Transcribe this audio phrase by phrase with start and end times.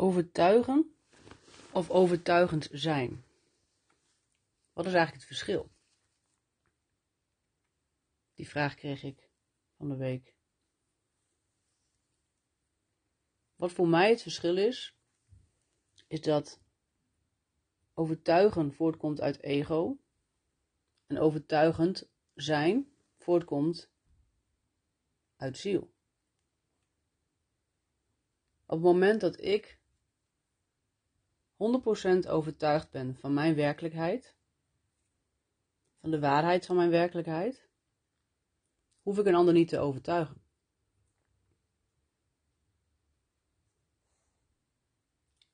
[0.00, 0.94] Overtuigen
[1.72, 3.24] of overtuigend zijn?
[4.72, 5.70] Wat is eigenlijk het verschil?
[8.34, 9.30] Die vraag kreeg ik
[9.76, 10.34] van de week.
[13.56, 14.96] Wat voor mij het verschil is,
[16.06, 16.60] is dat
[17.94, 19.98] overtuigen voortkomt uit ego
[21.06, 23.90] en overtuigend zijn voortkomt
[25.36, 25.92] uit ziel.
[28.66, 29.79] Op het moment dat ik
[31.60, 34.36] 100% overtuigd ben van mijn werkelijkheid,
[36.00, 37.68] van de waarheid van mijn werkelijkheid,
[39.02, 40.42] hoef ik een ander niet te overtuigen.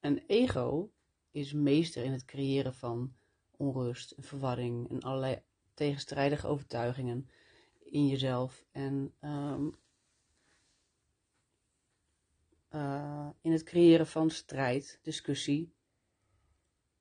[0.00, 0.92] En ego
[1.30, 3.16] is meester in het creëren van
[3.56, 5.42] onrust verwarring en allerlei
[5.74, 7.30] tegenstrijdige overtuigingen
[7.78, 9.76] in jezelf en um,
[12.70, 15.74] uh, in het creëren van strijd, discussie.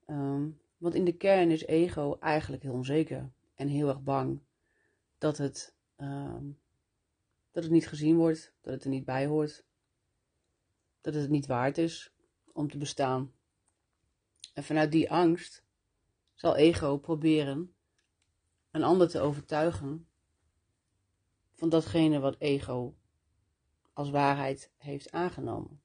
[0.06, 4.40] Um, want in de kern is ego eigenlijk heel onzeker en heel erg bang
[5.18, 6.60] dat het, um,
[7.52, 9.66] dat het niet gezien wordt, dat het er niet bij hoort,
[11.02, 12.14] dat het niet waard is
[12.54, 13.34] om te bestaan.
[14.54, 15.64] En vanuit die angst
[16.34, 17.76] zal ego proberen
[18.72, 20.08] een ander te overtuigen
[21.54, 22.96] van datgene wat ego
[23.94, 25.82] als waarheid heeft aangenomen.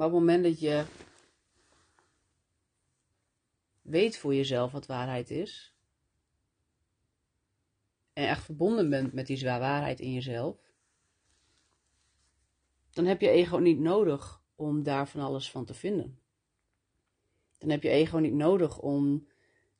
[0.00, 0.84] Maar op het moment dat je
[3.82, 5.74] weet voor jezelf wat waarheid is,
[8.12, 10.74] en echt verbonden bent met die waarheid in jezelf,
[12.90, 16.18] dan heb je ego niet nodig om daar van alles van te vinden.
[17.58, 19.28] Dan heb je ego niet nodig om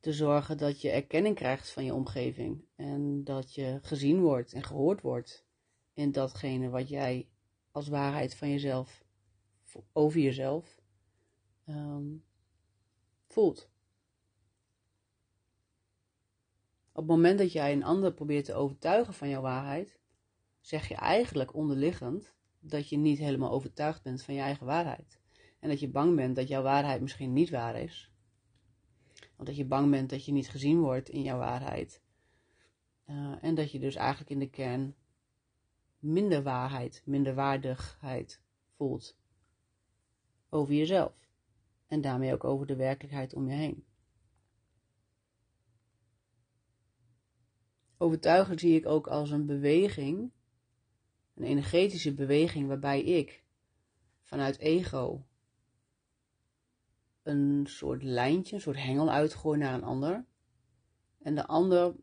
[0.01, 4.63] te zorgen dat je erkenning krijgt van je omgeving en dat je gezien wordt en
[4.63, 5.47] gehoord wordt
[5.93, 7.29] in datgene wat jij
[7.71, 9.09] als waarheid van jezelf,
[9.93, 10.81] over jezelf,
[11.69, 12.25] um,
[13.27, 13.71] voelt.
[16.93, 20.01] Op het moment dat jij een ander probeert te overtuigen van jouw waarheid,
[20.61, 25.21] zeg je eigenlijk onderliggend dat je niet helemaal overtuigd bent van je eigen waarheid.
[25.61, 28.11] En dat je bang bent dat jouw waarheid misschien niet waar is.
[29.37, 32.03] Of dat je bang bent dat je niet gezien wordt in jouw waarheid.
[33.07, 34.95] Uh, en dat je dus eigenlijk in de kern
[35.99, 38.43] minder waarheid, minder waardigheid
[38.77, 39.20] voelt
[40.51, 41.29] over jezelf.
[41.87, 43.85] En daarmee ook over de werkelijkheid om je heen.
[47.99, 50.33] Overtuigen zie ik ook als een beweging
[51.41, 53.45] een energetische beweging waarbij ik
[54.23, 55.25] vanuit ego
[57.23, 60.25] een soort lijntje, een soort hengel uitgooi naar een ander.
[61.19, 61.95] En de ander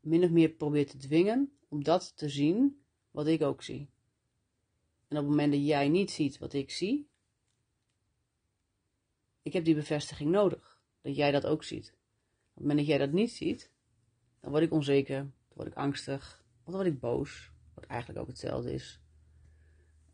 [0.00, 3.90] min of meer probeert te dwingen om dat te zien wat ik ook zie.
[5.08, 7.08] En op het moment dat jij niet ziet wat ik zie,
[9.44, 10.82] ik heb die bevestiging nodig.
[11.00, 11.88] Dat jij dat ook ziet.
[11.88, 13.70] Op het moment dat jij dat niet ziet,
[14.40, 17.52] dan word ik onzeker, dan word ik angstig, dan word ik boos.
[17.74, 19.00] Wat eigenlijk ook hetzelfde is.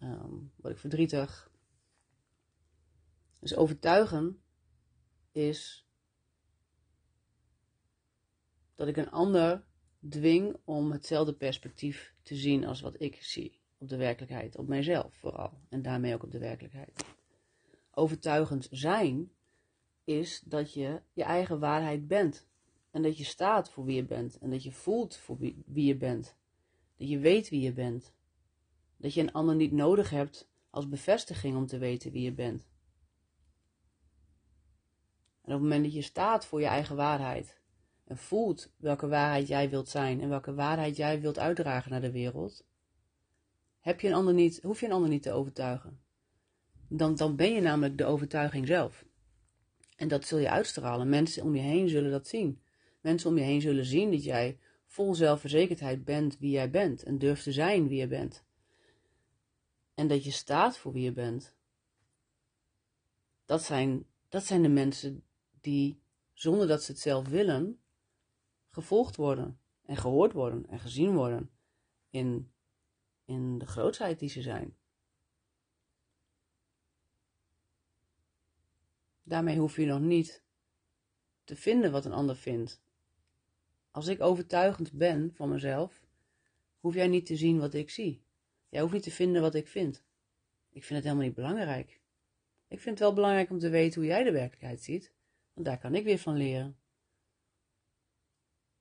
[0.02, 1.50] Um, word ik verdrietig.
[3.38, 4.42] Dus overtuigen
[5.32, 5.86] is
[8.74, 9.64] dat ik een ander
[10.08, 15.14] dwing om hetzelfde perspectief te zien als wat ik zie op de werkelijkheid, op mijzelf
[15.14, 17.04] vooral en daarmee ook op de werkelijkheid.
[18.00, 19.33] Overtuigend zijn
[20.05, 22.47] is dat je je eigen waarheid bent
[22.91, 25.87] en dat je staat voor wie je bent en dat je voelt voor wie, wie
[25.87, 26.39] je bent
[27.00, 28.12] dat je weet wie je bent.
[28.97, 32.69] Dat je een ander niet nodig hebt als bevestiging om te weten wie je bent.
[35.43, 37.60] En op het moment dat je staat voor je eigen waarheid
[38.05, 42.10] en voelt welke waarheid jij wilt zijn en welke waarheid jij wilt uitdragen naar de
[42.10, 42.66] wereld,
[43.78, 46.00] heb je een ander niet, hoef je een ander niet te overtuigen.
[46.93, 49.05] Dan, dan ben je namelijk de overtuiging zelf.
[49.97, 51.09] En dat zul je uitstralen.
[51.09, 52.62] Mensen om je heen zullen dat zien.
[53.01, 57.19] Mensen om je heen zullen zien dat jij vol zelfverzekerdheid bent wie jij bent en
[57.19, 58.45] durft te zijn wie je bent.
[59.95, 61.57] En dat je staat voor wie je bent.
[63.45, 65.25] Dat zijn, dat zijn de mensen
[65.60, 66.03] die,
[66.33, 67.81] zonder dat ze het zelf willen,
[68.69, 71.51] gevolgd worden en gehoord worden en gezien worden
[72.10, 72.53] in,
[73.25, 74.77] in de grootheid die ze zijn.
[79.30, 80.42] Daarmee hoef je nog niet
[81.44, 82.80] te vinden wat een ander vindt
[83.91, 86.06] als ik overtuigend ben van mezelf,
[86.80, 88.22] hoef jij niet te zien wat ik zie.
[88.68, 90.04] Jij hoeft niet te vinden wat ik vind.
[90.71, 92.00] Ik vind het helemaal niet belangrijk.
[92.68, 95.12] Ik vind het wel belangrijk om te weten hoe jij de werkelijkheid ziet,
[95.53, 96.76] want daar kan ik weer van leren.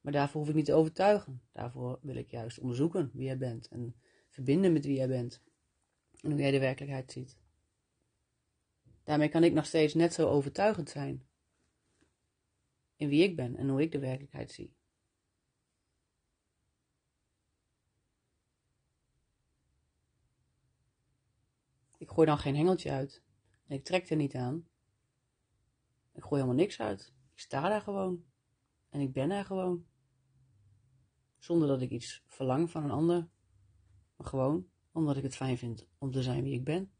[0.02, 1.42] Maar daarvoor hoef ik niet te overtuigen.
[1.52, 3.95] Daarvoor wil ik juist onderzoeken wie jij bent en
[4.30, 5.42] verbinden met wie jij bent
[6.22, 7.38] en hoe jij de werkelijkheid ziet.
[9.10, 11.28] Daarmee kan ik nog steeds net zo overtuigend zijn
[12.96, 14.76] in wie ik ben en hoe ik de werkelijkheid zie.
[21.98, 23.24] Ik gooi dan geen hengeltje uit.
[23.68, 24.68] En ik trek er niet aan.
[26.14, 27.14] Ik gooi helemaal niks uit.
[27.34, 28.26] Ik sta daar gewoon.
[28.90, 29.86] En ik ben er gewoon.
[31.38, 33.30] Zonder dat ik iets verlang van een ander.
[34.16, 36.99] Maar gewoon omdat ik het fijn vind om te zijn wie ik ben.